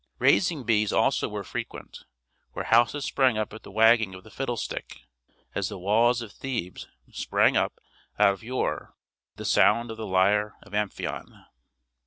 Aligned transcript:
"Raising 0.17 0.63
bees" 0.63 0.91
also 0.91 1.29
were 1.29 1.43
frequent, 1.43 2.05
where 2.53 2.65
houses 2.65 3.05
sprang 3.05 3.37
up 3.37 3.53
at 3.53 3.61
the 3.61 3.69
wagging 3.69 4.15
of 4.15 4.23
the 4.23 4.31
fiddle 4.31 4.57
stick, 4.57 5.01
as 5.53 5.69
the 5.69 5.77
walls 5.77 6.23
of 6.23 6.31
Thebes 6.31 6.87
sprang 7.11 7.55
up 7.55 7.79
of 8.17 8.41
yore 8.41 8.95
to 9.37 9.37
the 9.37 9.45
sound 9.45 9.91
of 9.91 9.97
the 9.97 10.07
lyre 10.07 10.55
of 10.63 10.73
Amphion. 10.73 11.45